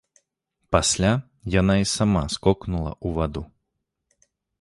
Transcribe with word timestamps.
Пасля 0.75 1.09
яна 1.55 1.75
і 1.83 1.87
сама 1.97 2.23
скокнула 2.37 2.91
ў 2.95 3.13
ваду. 3.19 3.43